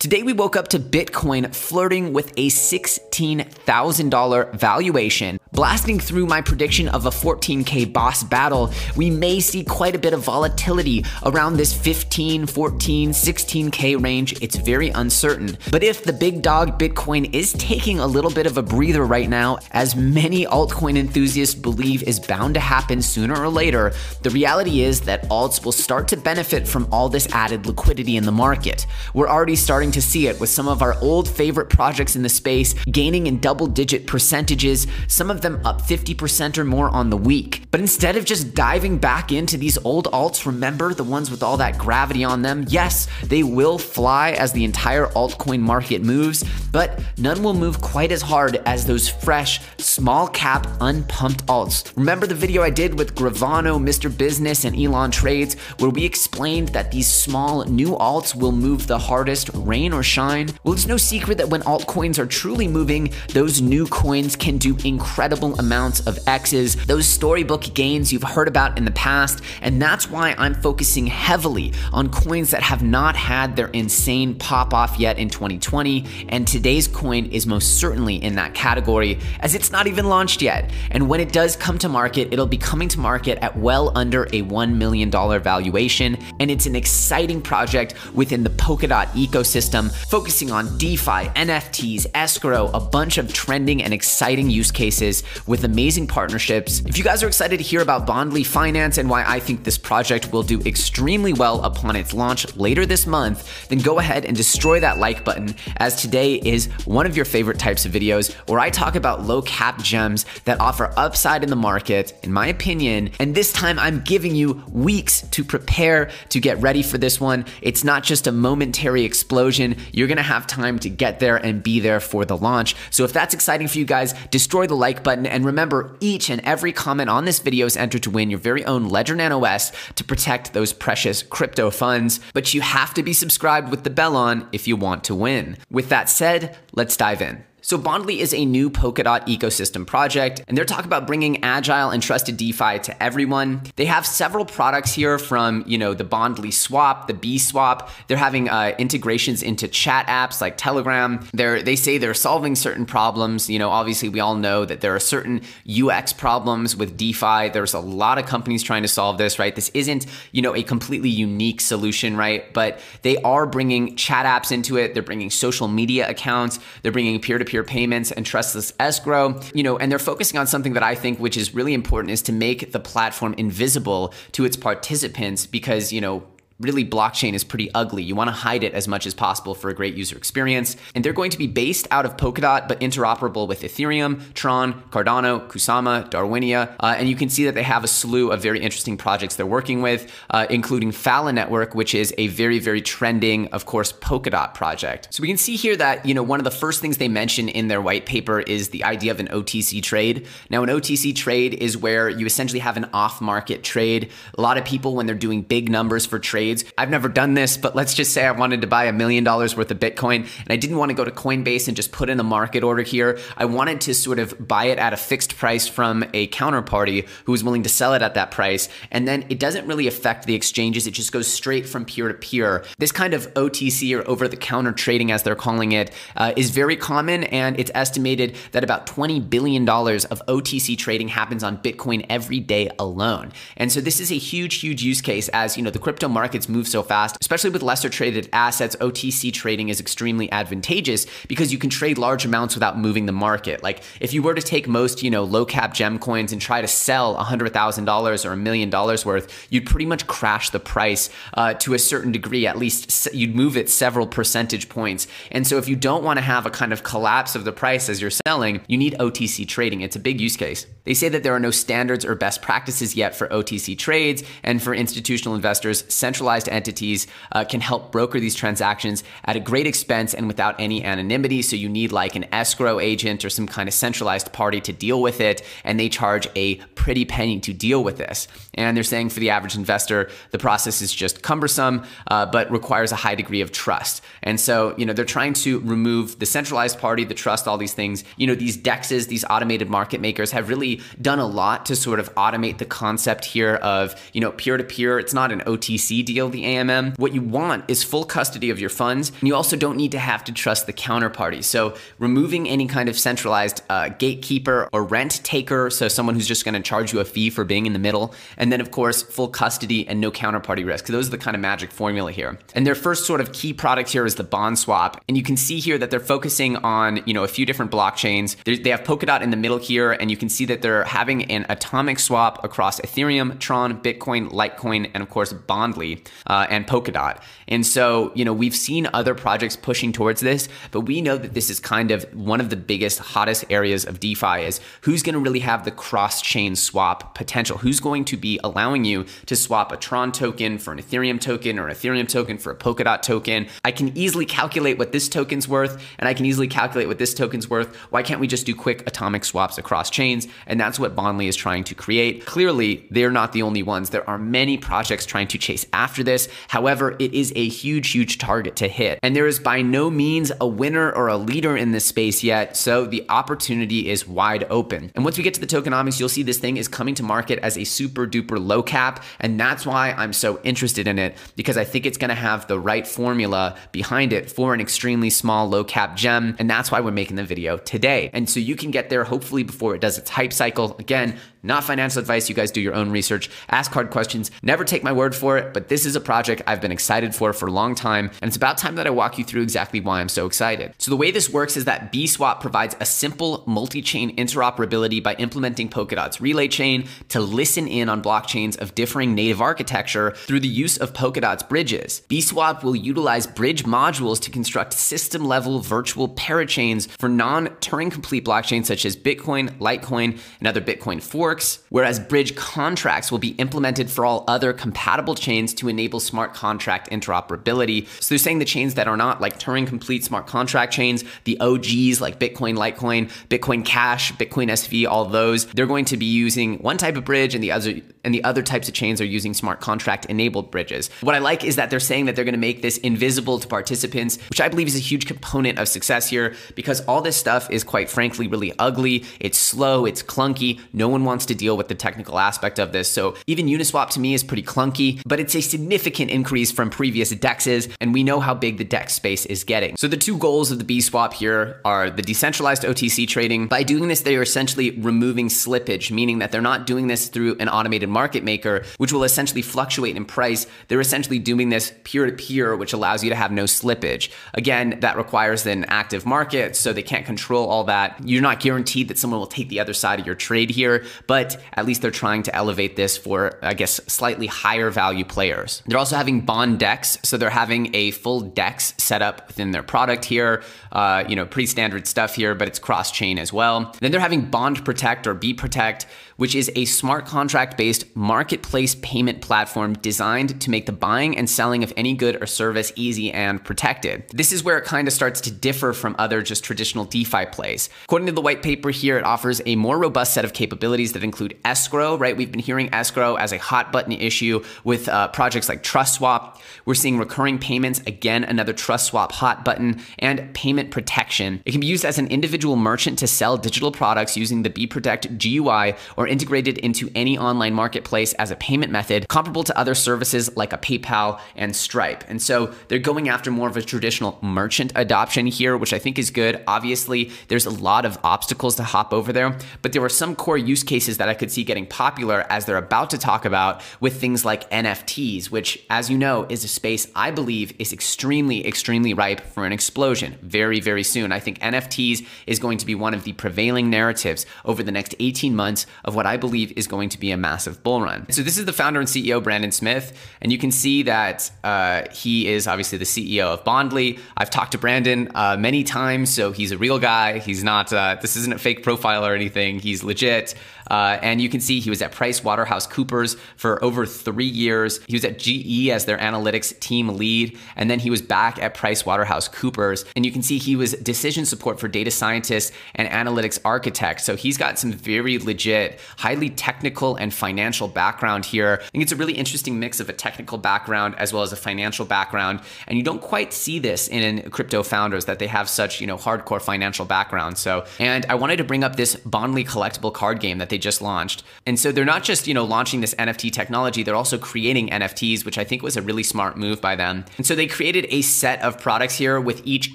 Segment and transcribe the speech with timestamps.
[0.00, 5.38] Today we woke up to Bitcoin flirting with a $16,000 valuation.
[5.52, 10.12] Blasting through my prediction of a 14K boss battle, we may see quite a bit
[10.12, 14.40] of volatility around this 15, 14, 16K range.
[14.40, 15.58] It's very uncertain.
[15.72, 19.28] But if the big dog Bitcoin is taking a little bit of a breather right
[19.28, 24.82] now, as many altcoin enthusiasts believe is bound to happen sooner or later, the reality
[24.82, 28.86] is that alts will start to benefit from all this added liquidity in the market.
[29.14, 32.28] We're already starting to see it with some of our old favorite projects in the
[32.28, 37.16] space gaining in double digit percentages, some of them up 50% or more on the
[37.16, 37.59] week.
[37.70, 41.56] But instead of just diving back into these old alts, remember the ones with all
[41.58, 42.64] that gravity on them?
[42.68, 48.10] Yes, they will fly as the entire altcoin market moves, but none will move quite
[48.10, 51.96] as hard as those fresh, small cap, unpumped alts.
[51.96, 54.16] Remember the video I did with Gravano, Mr.
[54.16, 58.98] Business, and Elon Trades, where we explained that these small new alts will move the
[58.98, 60.48] hardest, rain or shine?
[60.64, 64.76] Well, it's no secret that when altcoins are truly moving, those new coins can do
[64.84, 70.10] incredible amounts of X's, those storybook gains you've heard about in the past, and that's
[70.10, 75.18] why I'm focusing heavily on coins that have not had their insane pop off yet
[75.18, 80.08] in 2020, and today's coin is most certainly in that category as it's not even
[80.08, 80.70] launched yet.
[80.90, 84.24] And when it does come to market, it'll be coming to market at well under
[84.24, 90.78] a $1 million valuation, and it's an exciting project within the Polkadot ecosystem focusing on
[90.78, 96.80] DeFi, NFTs, escrow, a bunch of trending and exciting use cases with amazing partnerships.
[96.86, 99.78] If you guys are excited to hear about Bondly Finance and why I think this
[99.78, 104.36] project will do extremely well upon its launch later this month, then go ahead and
[104.36, 108.60] destroy that like button, as today is one of your favorite types of videos where
[108.60, 113.10] I talk about low cap gems that offer upside in the market, in my opinion.
[113.18, 117.44] And this time I'm giving you weeks to prepare to get ready for this one.
[117.62, 121.80] It's not just a momentary explosion you're gonna have time to get there and be
[121.80, 122.76] there for the launch.
[122.90, 125.26] So if that's exciting for you guys, destroy the like button.
[125.26, 128.64] And remember, each and every comment on this video is entered to win your very
[128.64, 132.20] own Ledger Nano S to protect those precious crypto funds.
[132.32, 135.56] But you have to be subscribed with the bell on if you want to win.
[135.70, 137.44] With that said, let's dive in.
[137.70, 142.02] So Bondly is a new Polkadot ecosystem project, and they're talking about bringing agile and
[142.02, 143.62] trusted DeFi to everyone.
[143.76, 147.88] They have several products here from, you know, the Bondly Swap, the B Swap.
[148.08, 151.24] They're having uh, integrations into chat apps like Telegram.
[151.32, 153.48] They're, they say they're solving certain problems.
[153.48, 157.50] You know, obviously we all know that there are certain UX problems with DeFi.
[157.50, 159.54] There's a lot of companies trying to solve this, right?
[159.54, 162.52] This isn't, you know, a completely unique solution, right?
[162.52, 164.94] But they are bringing chat apps into it.
[164.94, 166.58] They're bringing social media accounts.
[166.82, 170.74] They're bringing peer-to-peer peer payments and trustless escrow, you know, and they're focusing on something
[170.74, 174.56] that I think which is really important is to make the platform invisible to its
[174.56, 176.24] participants because, you know,
[176.60, 178.02] really blockchain is pretty ugly.
[178.02, 180.76] You want to hide it as much as possible for a great user experience.
[180.94, 185.48] And they're going to be based out of Polkadot, but interoperable with Ethereum, Tron, Cardano,
[185.48, 186.74] Kusama, Darwinia.
[186.78, 189.46] Uh, and you can see that they have a slew of very interesting projects they're
[189.46, 194.52] working with, uh, including Phala Network, which is a very, very trending, of course, Polkadot
[194.52, 195.08] project.
[195.10, 197.48] So we can see here that, you know, one of the first things they mention
[197.48, 200.26] in their white paper is the idea of an OTC trade.
[200.50, 204.10] Now, an OTC trade is where you essentially have an off market trade.
[204.36, 206.72] A lot of people, when they're doing big numbers for trades, trades.
[206.76, 209.56] I've never done this, but let's just say I wanted to buy a million dollars
[209.56, 212.18] worth of Bitcoin and I didn't want to go to Coinbase and just put in
[212.20, 213.18] a market order here.
[213.36, 217.32] I wanted to sort of buy it at a fixed price from a counterparty who
[217.32, 218.68] was willing to sell it at that price.
[218.90, 220.86] And then it doesn't really affect the exchanges.
[220.86, 222.64] It just goes straight from peer to peer.
[222.78, 226.50] This kind of OTC or over the counter trading, as they're calling it, uh, is
[226.50, 227.24] very common.
[227.24, 232.70] And it's estimated that about $20 billion of OTC trading happens on Bitcoin every day
[232.78, 233.32] alone.
[233.56, 236.39] And so this is a huge, huge use case as, you know, the crypto market
[236.40, 241.52] markets move so fast, especially with lesser traded assets, OTC trading is extremely advantageous because
[241.52, 243.62] you can trade large amounts without moving the market.
[243.62, 246.60] Like if you were to take most, you know, low cap gem coins and try
[246.62, 251.54] to sell $100,000 or a million dollars worth, you'd pretty much crash the price uh,
[251.54, 252.46] to a certain degree.
[252.46, 255.06] At least you'd move it several percentage points.
[255.30, 257.88] And so if you don't want to have a kind of collapse of the price
[257.88, 259.82] as you're selling, you need OTC trading.
[259.82, 260.66] It's a big use case.
[260.84, 264.62] They say that there are no standards or best practices yet for OTC trades and
[264.62, 269.66] for institutional investors, centralized centralized entities uh, can help broker these transactions at a great
[269.66, 271.42] expense and without any anonymity.
[271.42, 275.02] So you need like an escrow agent or some kind of centralized party to deal
[275.02, 278.28] with it, and they charge a pretty penny to deal with this.
[278.54, 282.92] And they're saying for the average investor, the process is just cumbersome, uh, but requires
[282.92, 284.02] a high degree of trust.
[284.22, 287.74] And so, you know, they're trying to remove the centralized party, the trust, all these
[287.74, 288.04] things.
[288.16, 291.98] You know, these DEXs, these automated market makers have really done a lot to sort
[291.98, 294.98] of automate the concept here of, you know, peer to peer.
[294.98, 296.98] It's not an OTC deal the AMM.
[296.98, 299.98] What you want is full custody of your funds, and you also don't need to
[299.98, 301.42] have to trust the counterparty.
[301.42, 306.44] So removing any kind of centralized uh, gatekeeper or rent taker, so someone who's just
[306.44, 309.02] going to charge you a fee for being in the middle, and then of course
[309.02, 310.86] full custody and no counterparty risk.
[310.86, 312.38] Those are the kind of magic formula here.
[312.54, 315.36] And their first sort of key product here is the bond swap, and you can
[315.36, 318.36] see here that they're focusing on you know a few different blockchains.
[318.44, 321.46] They have Polkadot in the middle here, and you can see that they're having an
[321.48, 327.20] atomic swap across Ethereum, Tron, Bitcoin, Litecoin, and of course Bondly uh, and Polkadot.
[327.48, 331.34] And so, you know, we've seen other projects pushing towards this, but we know that
[331.34, 335.14] this is kind of one of the biggest, hottest areas of DeFi is who's going
[335.14, 337.58] to really have the cross-chain swap potential?
[337.58, 341.58] Who's going to be allowing you to swap a Tron token for an Ethereum token
[341.58, 343.48] or Ethereum token for a Polkadot token?
[343.64, 347.14] I can easily calculate what this token's worth, and I can easily calculate what this
[347.14, 347.74] token's worth.
[347.90, 350.28] Why can't we just do quick atomic swaps across chains?
[350.46, 352.24] And that's what Bondly is trying to create.
[352.26, 353.90] Clearly, they're not the only ones.
[353.90, 356.28] There are many projects trying to chase after this.
[356.48, 358.98] However, it is a huge, huge target to hit.
[359.02, 362.56] And there is by no means a winner or a leader in this space yet.
[362.56, 364.90] So the opportunity is wide open.
[364.94, 367.38] And once we get to the tokenomics, you'll see this thing is coming to market
[367.40, 369.04] as a super duper low cap.
[369.20, 372.46] And that's why I'm so interested in it because I think it's going to have
[372.46, 376.36] the right formula behind it for an extremely small low cap gem.
[376.38, 378.10] And that's why we're making the video today.
[378.12, 380.76] And so you can get there hopefully before it does its hype cycle.
[380.78, 382.28] Again, not financial advice.
[382.28, 384.30] You guys do your own research, ask hard questions.
[384.42, 387.32] Never take my word for it, but this is a project I've been excited for
[387.32, 390.00] for a long time, and it's about time that I walk you through exactly why
[390.00, 390.74] I'm so excited.
[390.78, 395.68] So the way this works is that BSwap provides a simple multi-chain interoperability by implementing
[395.68, 400.76] Polkadot's relay chain to listen in on blockchains of differing native architecture through the use
[400.76, 402.02] of Polkadot's bridges.
[402.08, 408.84] BSwap will utilize bridge modules to construct system-level virtual parachains for non-Turing complete blockchains such
[408.84, 414.24] as Bitcoin, Litecoin, and other Bitcoin forks, whereas bridge contracts will be implemented for all
[414.28, 417.86] other compatible chains to enable smart contract interoperability.
[418.02, 421.38] So they're saying the chains that are not like Turing complete smart contract chains, the
[421.40, 426.58] OGs like Bitcoin, Litecoin, Bitcoin Cash, Bitcoin SV, all those, they're going to be using
[426.58, 429.34] one type of bridge and the other and the other types of chains are using
[429.34, 430.88] smart contract enabled bridges.
[431.00, 433.46] What I like is that they're saying that they're going to make this invisible to
[433.46, 437.50] participants, which I believe is a huge component of success here because all this stuff
[437.50, 439.04] is quite frankly really ugly.
[439.20, 440.60] It's slow, it's clunky.
[440.72, 442.88] No one wants to deal with the technical aspect of this.
[442.88, 447.12] So even Uniswap to me is pretty clunky, but it's a significant increase from previous
[447.12, 449.76] dexes, and we know how big the dex space is getting.
[449.76, 453.46] So the two goals of the BSwap here are the decentralized OTC trading.
[453.46, 457.36] By doing this, they are essentially removing slippage, meaning that they're not doing this through
[457.40, 460.46] an automated market maker, which will essentially fluctuate in price.
[460.68, 464.10] They're essentially doing this peer to peer, which allows you to have no slippage.
[464.32, 468.00] Again, that requires an active market, so they can't control all that.
[468.02, 471.38] You're not guaranteed that someone will take the other side of your trade here, but
[471.52, 475.49] at least they're trying to elevate this for, I guess, slightly higher value players.
[475.66, 479.62] They're also having bond dex, so they're having a full dex set up within their
[479.62, 480.42] product here.
[480.72, 483.74] Uh, you know, pretty standard stuff here, but it's cross chain as well.
[483.80, 485.86] Then they're having Bond Protect or B Protect,
[486.20, 491.30] which is a smart contract based marketplace payment platform designed to make the buying and
[491.30, 494.04] selling of any good or service easy and protected.
[494.10, 497.70] This is where it kind of starts to differ from other just traditional DeFi plays.
[497.84, 501.02] According to the white paper here, it offers a more robust set of capabilities that
[501.02, 502.14] include escrow, right?
[502.14, 506.38] We've been hearing escrow as a hot button issue with uh, projects like TrustSwap.
[506.66, 511.40] We're seeing recurring payments, again, another TrustSwap hot button, and payment protection.
[511.46, 515.16] It can be used as an individual merchant to sell digital products using the BProtect
[515.16, 520.36] GUI or integrated into any online marketplace as a payment method comparable to other services
[520.36, 522.04] like a PayPal and Stripe.
[522.08, 525.98] And so they're going after more of a traditional merchant adoption here, which I think
[525.98, 526.42] is good.
[526.46, 530.38] Obviously, there's a lot of obstacles to hop over there, but there were some core
[530.38, 534.00] use cases that I could see getting popular as they're about to talk about with
[534.00, 538.94] things like NFTs, which, as you know, is a space I believe is extremely, extremely
[538.94, 541.12] ripe for an explosion very, very soon.
[541.12, 544.94] I think NFTs is going to be one of the prevailing narratives over the next
[544.98, 548.10] 18 months of what I believe is going to be a massive bull run.
[548.10, 549.92] So this is the founder and CEO, Brandon Smith,
[550.22, 553.98] and you can see that uh, he is obviously the CEO of Bondly.
[554.16, 557.18] I've talked to Brandon uh, many times, so he's a real guy.
[557.18, 559.58] He's not, uh, this isn't a fake profile or anything.
[559.58, 560.34] He's legit.
[560.70, 564.80] Uh, and you can see he was at Price Waterhouse Coopers for over three years.
[564.86, 568.54] He was at GE as their analytics team lead, and then he was back at
[568.54, 569.84] Price Waterhouse Coopers.
[569.96, 574.04] And you can see he was decision support for data scientists and analytics architects.
[574.04, 578.60] So he's got some very legit, highly technical and financial background here.
[578.62, 581.36] I think it's a really interesting mix of a technical background as well as a
[581.36, 582.40] financial background.
[582.66, 585.96] And you don't quite see this in crypto founders that they have such, you know,
[585.96, 587.38] hardcore financial background.
[587.38, 590.82] So, and I wanted to bring up this Bondly collectible card game that they just
[590.82, 591.22] launched.
[591.46, 595.24] And so they're not just, you know, launching this NFT technology, they're also creating NFTs,
[595.24, 597.04] which I think was a really smart move by them.
[597.16, 599.74] And so they created a set of products here with each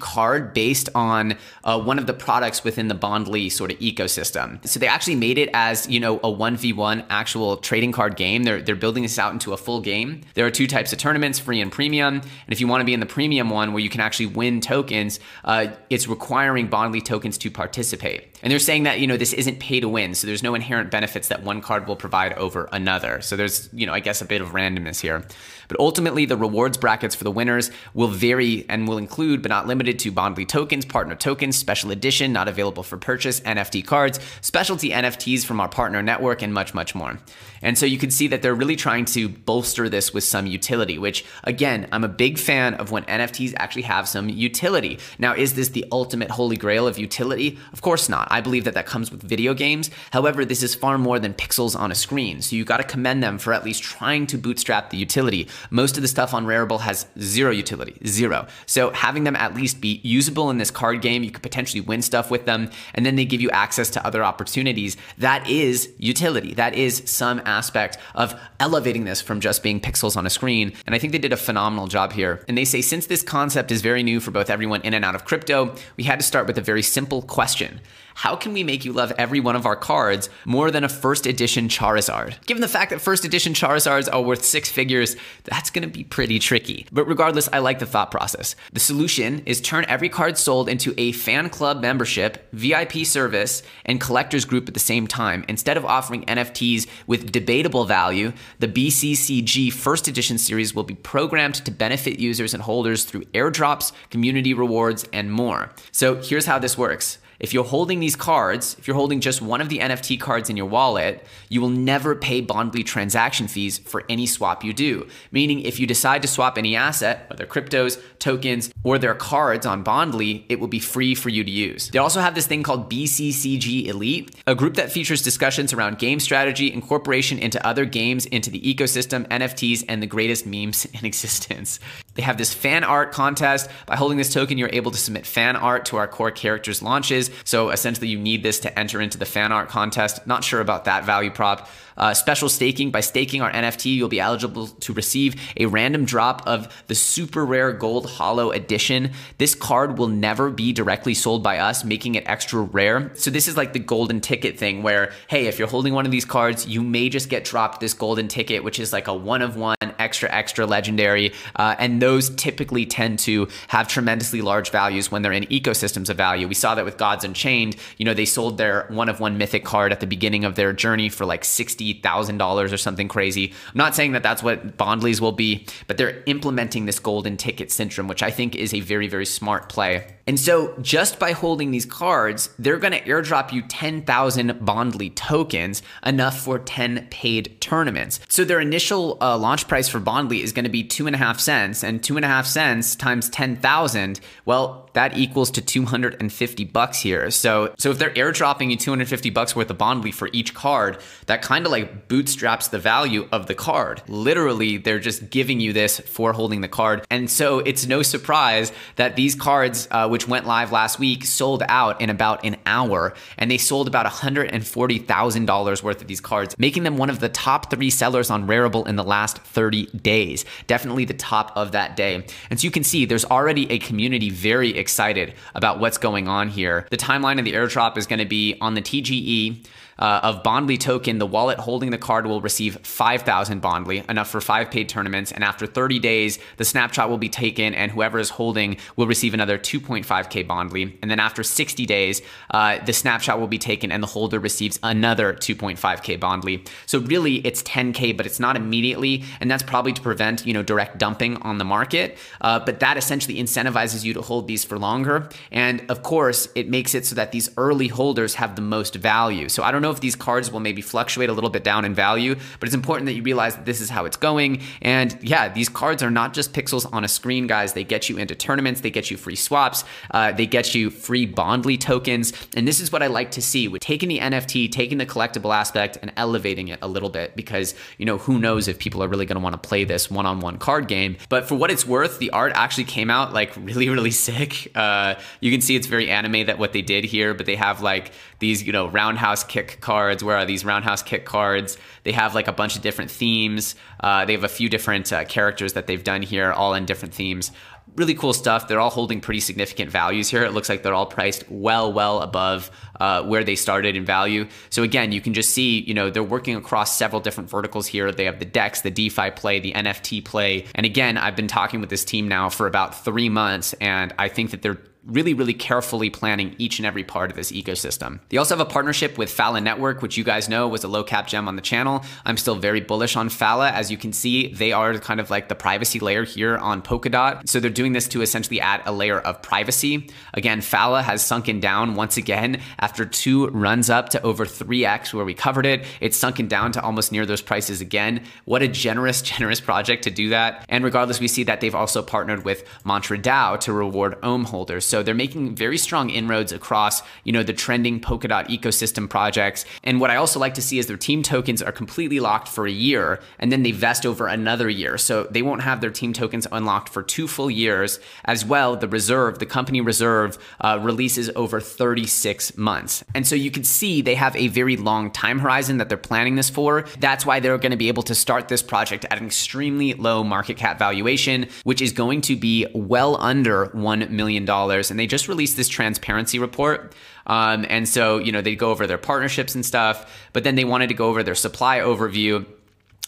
[0.00, 4.66] card based on uh, one of the products within the Bondly sort of ecosystem.
[4.66, 8.42] So they actually made it as, you know, a 1v1 actual trading card game.
[8.42, 10.22] They're, they're building this out into a full game.
[10.34, 12.14] There are two types of tournaments, free and premium.
[12.16, 14.60] And if you want to be in the premium one where you can actually win
[14.60, 18.36] tokens, uh, it's requiring Bondly tokens to participate.
[18.42, 20.14] And they're saying that, you know, this isn't pay to win.
[20.14, 23.20] So there's no inherent benefits that one card will provide over another.
[23.20, 25.24] So there's, you know, I guess a bit of randomness here.
[25.68, 29.66] But ultimately, the rewards brackets for the winners will vary and will include, but not
[29.66, 34.90] limited to, Bondly tokens, partner tokens, special edition, not available for purchase, NFT cards, specialty
[34.90, 37.18] NFTs from our partner network, and much, much more.
[37.62, 40.98] And so you can see that they're really trying to bolster this with some utility,
[40.98, 44.98] which again, I'm a big fan of when NFTs actually have some utility.
[45.18, 47.58] Now, is this the ultimate holy grail of utility?
[47.72, 48.28] Of course not.
[48.30, 49.90] I believe that that comes with video games.
[50.12, 52.42] However, this is far more than pixels on a screen.
[52.42, 55.48] So you got to commend them for at least trying to bootstrap the utility.
[55.70, 58.46] Most of the stuff on Rarible has zero utility, zero.
[58.66, 62.02] So having them at least be usable in this card game, you could potentially win
[62.02, 64.96] stuff with them, and then they give you access to other opportunities.
[65.18, 66.54] That is utility.
[66.54, 70.72] That is some aspect of elevating this from just being pixels on a screen.
[70.86, 72.44] And I think they did a phenomenal job here.
[72.48, 75.14] And they say since this concept is very new for both everyone in and out
[75.14, 77.80] of crypto, we had to start with a very simple question
[78.16, 81.26] how can we make you love every one of our cards more than a first
[81.26, 82.34] edition Charizard?
[82.46, 86.38] Given the fact that first edition Charizards are worth six figures, that's gonna be pretty
[86.38, 86.86] tricky.
[86.90, 88.56] But regardless, I like the thought process.
[88.72, 94.00] The solution is turn every card sold into a fan club membership, VIP service, and
[94.00, 95.44] collectors group at the same time.
[95.46, 101.56] Instead of offering NFTs with debatable value, the BCCG first edition series will be programmed
[101.56, 105.70] to benefit users and holders through airdrops, community rewards, and more.
[105.92, 107.18] So here's how this works.
[107.38, 110.56] If you're holding these cards, if you're holding just one of the NFT cards in
[110.56, 115.06] your wallet, you will never pay Bondly transaction fees for any swap you do.
[115.30, 119.82] Meaning, if you decide to swap any asset, whether cryptos, tokens, or their cards on
[119.82, 121.90] Bondly, it will be free for you to use.
[121.90, 126.20] They also have this thing called BCCG Elite, a group that features discussions around game
[126.20, 131.80] strategy, incorporation into other games, into the ecosystem, NFTs, and the greatest memes in existence.
[132.16, 133.70] They have this fan art contest.
[133.86, 137.30] By holding this token, you're able to submit fan art to our core characters launches.
[137.44, 140.26] So essentially, you need this to enter into the fan art contest.
[140.26, 141.68] Not sure about that value prop.
[141.96, 146.46] Uh, special staking by staking our NFT, you'll be eligible to receive a random drop
[146.46, 149.12] of the super rare gold hollow edition.
[149.38, 153.10] This card will never be directly sold by us, making it extra rare.
[153.14, 156.12] So, this is like the golden ticket thing where, hey, if you're holding one of
[156.12, 159.42] these cards, you may just get dropped this golden ticket, which is like a one
[159.42, 161.32] of one, extra, extra legendary.
[161.54, 166.16] Uh, and those typically tend to have tremendously large values when they're in ecosystems of
[166.16, 166.46] value.
[166.46, 167.76] We saw that with Gods Unchained.
[167.96, 170.72] You know, they sold their one of one mythic card at the beginning of their
[170.72, 173.52] journey for like 60 $50,000 or something crazy.
[173.68, 177.70] I'm not saying that that's what Bondly's will be, but they're implementing this golden ticket
[177.70, 180.15] syndrome, which I think is a very, very smart play.
[180.28, 185.82] And so, just by holding these cards, they're going to airdrop you 10,000 Bondly tokens,
[186.04, 188.18] enough for 10 paid tournaments.
[188.28, 191.18] So, their initial uh, launch price for Bondly is going to be two and a
[191.18, 196.64] half cents, and two and a half cents times 10,000, well, that equals to 250
[196.64, 197.30] bucks here.
[197.30, 201.42] So, so if they're airdropping you 250 bucks worth of Bondly for each card, that
[201.42, 204.02] kind of like bootstraps the value of the card.
[204.08, 207.06] Literally, they're just giving you this for holding the card.
[207.10, 211.62] And so, it's no surprise that these cards, uh, which went live last week, sold
[211.68, 216.84] out in about an hour, and they sold about $140,000 worth of these cards, making
[216.84, 220.46] them one of the top three sellers on Rarible in the last 30 days.
[220.66, 222.24] Definitely the top of that day.
[222.48, 226.48] And so you can see there's already a community very excited about what's going on
[226.48, 226.86] here.
[226.90, 229.66] The timeline of the airdrop is going to be on the TGE
[229.98, 234.40] uh, of Bondly token, the wallet holding the card will receive 5,000 Bondly, enough for
[234.40, 235.32] five paid tournaments.
[235.32, 239.34] And after 30 days, the snapshot will be taken, and whoever is holding will receive
[239.34, 239.58] another
[240.06, 240.98] 2.5k Bondly.
[241.02, 244.78] And then after 60 days, uh, the snapshot will be taken, and the holder receives
[244.82, 246.64] another 2.5k Bondly.
[246.86, 250.62] So really, it's 10k, but it's not immediately, and that's probably to prevent you know
[250.62, 252.18] direct dumping on the market.
[252.40, 256.68] Uh, but that essentially incentivizes you to hold these for longer, and of course, it
[256.68, 259.48] makes it so that these early holders have the most value.
[259.48, 261.94] So I don't know if these cards will maybe fluctuate a little bit down in
[261.94, 264.62] value, but it's important that you realize that this is how it's going.
[264.82, 267.72] And yeah, these cards are not just pixels on a screen, guys.
[267.72, 271.26] They get you into tournaments, they get you free swaps, Uh, they get you free
[271.26, 272.32] Bondly tokens.
[272.56, 275.54] And this is what I like to see with taking the NFT, taking the collectible
[275.54, 279.08] aspect and elevating it a little bit because, you know, who knows if people are
[279.08, 281.16] really going to want to play this one on one card game.
[281.28, 284.70] But for what it's worth, the art actually came out like really, really sick.
[284.74, 287.82] Uh, you can see it's very anime that what they did here, but they have
[287.82, 290.22] like these, you know, roundhouse kick cards.
[290.22, 291.78] Where are these roundhouse kick cards?
[292.04, 293.74] They have like a bunch of different themes.
[294.00, 297.14] Uh, they have a few different uh, characters that they've done here, all in different
[297.14, 297.50] themes
[297.94, 298.68] really cool stuff.
[298.68, 300.42] They're all holding pretty significant values here.
[300.44, 304.46] It looks like they're all priced well, well above uh, where they started in value.
[304.70, 308.12] So again, you can just see, you know, they're working across several different verticals here.
[308.12, 310.66] They have the DEX, the DeFi play, the NFT play.
[310.74, 314.28] And again, I've been talking with this team now for about three months, and I
[314.28, 318.20] think that they're really, really carefully planning each and every part of this ecosystem.
[318.28, 321.04] They also have a partnership with Phala Network, which you guys know was a low
[321.04, 322.04] cap gem on the channel.
[322.24, 323.70] I'm still very bullish on Phala.
[323.70, 327.48] As you can see, they are kind of like the privacy layer here on Polkadot.
[327.48, 330.10] So they're doing this to essentially add a layer of privacy.
[330.34, 335.24] Again, Phala has sunken down once again after two runs up to over 3x where
[335.24, 335.84] we covered it.
[336.00, 338.22] It's sunken down to almost near those prices again.
[338.44, 340.64] What a generous, generous project to do that.
[340.68, 344.84] And regardless, we see that they've also partnered with Mantra DAO to reward OM holders.
[344.84, 349.66] So so they're making very strong inroads across, you know, the trending Polkadot ecosystem projects.
[349.84, 352.66] And what I also like to see is their team tokens are completely locked for
[352.66, 354.96] a year and then they vest over another year.
[354.96, 358.00] So they won't have their team tokens unlocked for two full years.
[358.24, 363.04] As well, the reserve, the company reserve, uh, releases over 36 months.
[363.14, 366.36] And so you can see they have a very long time horizon that they're planning
[366.36, 366.86] this for.
[367.00, 370.24] That's why they're going to be able to start this project at an extremely low
[370.24, 374.46] market cap valuation, which is going to be well under $1 million
[374.90, 376.94] and they just released this transparency report.
[377.26, 380.64] Um, and so, you know, they go over their partnerships and stuff, but then they
[380.64, 382.46] wanted to go over their supply overview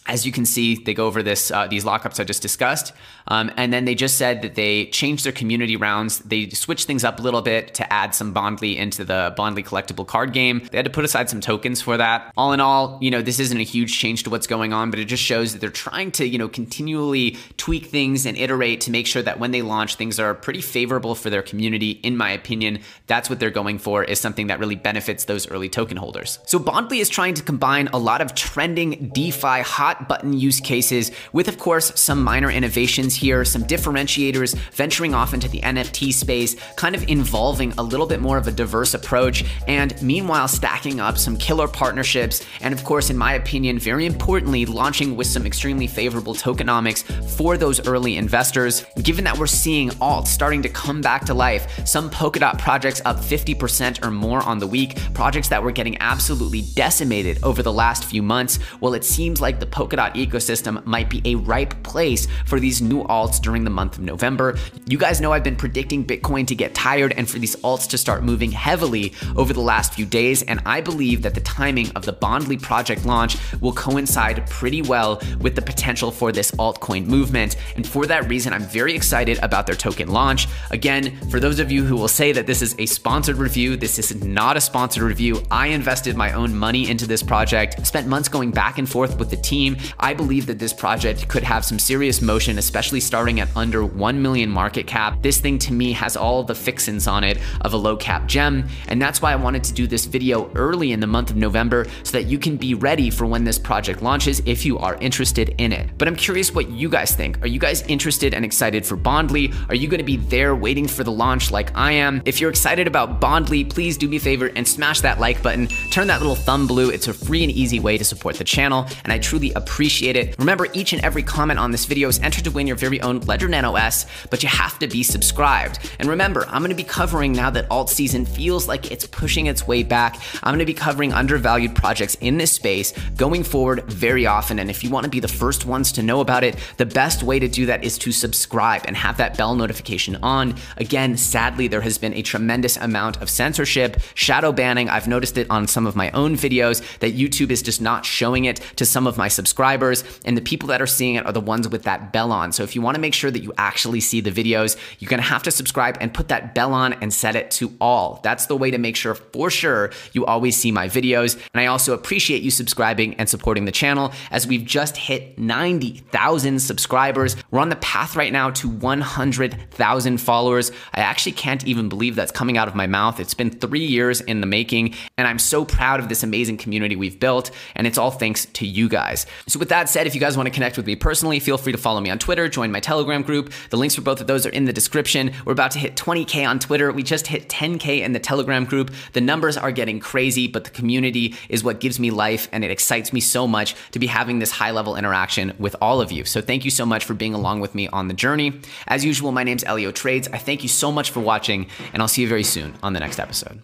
[0.05, 2.93] as you can see, they go over this uh, these lockups I just discussed,
[3.27, 6.19] um, and then they just said that they changed their community rounds.
[6.19, 10.07] They switched things up a little bit to add some Bondly into the Bondly collectible
[10.07, 10.67] card game.
[10.71, 12.33] They had to put aside some tokens for that.
[12.35, 14.99] All in all, you know, this isn't a huge change to what's going on, but
[14.99, 18.91] it just shows that they're trying to, you know, continually tweak things and iterate to
[18.91, 21.91] make sure that when they launch, things are pretty favorable for their community.
[21.91, 25.69] In my opinion, that's what they're going for is something that really benefits those early
[25.69, 26.39] token holders.
[26.45, 31.11] So Bondly is trying to combine a lot of trending DeFi hot button use cases
[31.33, 36.55] with, of course, some minor innovations here, some differentiators, venturing off into the NFT space,
[36.75, 41.17] kind of involving a little bit more of a diverse approach, and meanwhile stacking up
[41.17, 45.87] some killer partnerships, and of course, in my opinion, very importantly, launching with some extremely
[45.87, 47.01] favorable tokenomics
[47.37, 48.85] for those early investors.
[49.01, 53.17] Given that we're seeing alt starting to come back to life, some Polkadot projects up
[53.17, 58.03] 50% or more on the week, projects that were getting absolutely decimated over the last
[58.03, 62.59] few months, well, it seems like the Polkadot ecosystem might be a ripe place for
[62.59, 64.57] these new alts during the month of November.
[64.87, 67.97] You guys know I've been predicting Bitcoin to get tired and for these alts to
[67.97, 72.03] start moving heavily over the last few days, and I believe that the timing of
[72.03, 77.55] the Bondly project launch will coincide pretty well with the potential for this altcoin movement.
[77.77, 80.49] And for that reason, I'm very excited about their token launch.
[80.71, 83.97] Again, for those of you who will say that this is a sponsored review, this
[83.97, 85.41] is not a sponsored review.
[85.49, 89.29] I invested my own money into this project, spent months going back and forth with
[89.29, 89.68] the team,
[89.99, 94.21] I believe that this project could have some serious motion, especially starting at under 1
[94.21, 95.21] million market cap.
[95.21, 98.67] This thing to me has all the fixins on it of a low cap gem,
[98.87, 101.85] and that's why I wanted to do this video early in the month of November
[102.03, 105.55] so that you can be ready for when this project launches if you are interested
[105.57, 105.89] in it.
[105.97, 107.41] But I'm curious what you guys think.
[107.41, 109.51] Are you guys interested and excited for Bondly?
[109.69, 112.21] Are you going to be there waiting for the launch like I am?
[112.25, 115.67] If you're excited about Bondly, please do me a favor and smash that like button.
[115.91, 116.89] Turn that little thumb blue.
[116.89, 120.35] It's a free and easy way to support the channel, and I truly appreciate it.
[120.39, 123.19] Remember, each and every comment on this video is entered to win your very own
[123.19, 125.77] Ledger Nano S, but you have to be subscribed.
[125.99, 129.67] And remember, I'm gonna be covering now that alt season feels like it's pushing its
[129.67, 130.19] way back.
[130.41, 134.57] I'm gonna be covering undervalued projects in this space going forward very often.
[134.59, 137.37] And if you wanna be the first ones to know about it, the best way
[137.37, 140.55] to do that is to subscribe and have that bell notification on.
[140.77, 144.89] Again, sadly, there has been a tremendous amount of censorship, shadow banning.
[144.89, 148.45] I've noticed it on some of my own videos that YouTube is just not showing
[148.45, 151.31] it to some of my subscribers subscribers, and the people that are seeing it are
[151.31, 152.51] the ones with that bell on.
[152.51, 155.21] So if you want to make sure that you actually see the videos, you're to
[155.21, 158.19] have to subscribe and put that bell on and set it to all.
[158.23, 161.35] That's the way to make sure for sure you always see my videos.
[161.53, 166.59] And I also appreciate you subscribing and supporting the channel as we've just hit 90,000
[166.59, 167.35] subscribers.
[167.51, 170.71] We're on the path right now to 100,000 followers.
[170.93, 173.19] I actually can't even believe that's coming out of my mouth.
[173.19, 176.95] It's been three years in the making, and I'm so proud of this amazing community
[176.95, 179.25] we've built, and it's all thanks to you guys.
[179.47, 181.71] So, with that said, if you guys want to connect with me personally, feel free
[181.71, 183.51] to follow me on Twitter, join my Telegram group.
[183.69, 185.31] The links for both of those are in the description.
[185.45, 186.91] We're about to hit 20K on Twitter.
[186.91, 188.91] We just hit 10K in the Telegram group.
[189.13, 192.71] The numbers are getting crazy, but the community is what gives me life, and it
[192.71, 196.25] excites me so much to be having this high level interaction with all of you.
[196.25, 198.59] So, thank you so much for being along with me on the journey.
[198.87, 200.27] As usual, my name's Ellio Trades.
[200.31, 202.99] I thank you so much for watching, and I'll see you very soon on the
[202.99, 203.61] next episode.